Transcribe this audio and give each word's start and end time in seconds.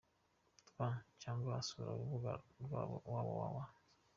rw, 0.69 0.79
cyangwa 1.21 1.45
agasura 1.47 1.89
urubuga 1.93 2.31
rwabo 2.63 2.95
www. 3.09 3.57